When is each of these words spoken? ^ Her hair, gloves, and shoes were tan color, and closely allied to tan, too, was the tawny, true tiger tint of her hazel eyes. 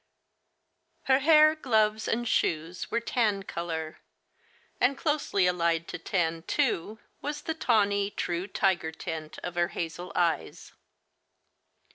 ^ 0.01 0.03
Her 1.07 1.19
hair, 1.19 1.53
gloves, 1.53 2.07
and 2.07 2.27
shoes 2.27 2.89
were 2.89 2.99
tan 2.99 3.43
color, 3.43 3.99
and 4.79 4.97
closely 4.97 5.45
allied 5.45 5.87
to 5.89 5.99
tan, 5.99 6.41
too, 6.41 6.97
was 7.21 7.43
the 7.43 7.53
tawny, 7.53 8.09
true 8.09 8.47
tiger 8.47 8.91
tint 8.91 9.37
of 9.43 9.53
her 9.53 9.67
hazel 9.67 10.11
eyes. 10.15 10.73